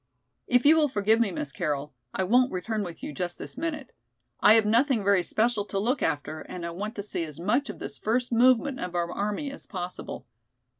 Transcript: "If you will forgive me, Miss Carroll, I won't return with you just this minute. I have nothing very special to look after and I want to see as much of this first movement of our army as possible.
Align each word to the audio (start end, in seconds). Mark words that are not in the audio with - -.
"If 0.47 0.65
you 0.65 0.77
will 0.77 0.87
forgive 0.87 1.19
me, 1.19 1.29
Miss 1.29 1.51
Carroll, 1.51 1.93
I 2.11 2.23
won't 2.23 2.51
return 2.51 2.81
with 2.81 3.03
you 3.03 3.13
just 3.13 3.37
this 3.37 3.55
minute. 3.55 3.91
I 4.39 4.53
have 4.55 4.65
nothing 4.65 5.03
very 5.03 5.21
special 5.21 5.63
to 5.65 5.77
look 5.77 6.01
after 6.01 6.39
and 6.41 6.65
I 6.65 6.71
want 6.71 6.95
to 6.95 7.03
see 7.03 7.23
as 7.23 7.39
much 7.39 7.69
of 7.69 7.77
this 7.77 7.99
first 7.99 8.31
movement 8.31 8.79
of 8.79 8.95
our 8.95 9.11
army 9.11 9.51
as 9.51 9.67
possible. 9.67 10.25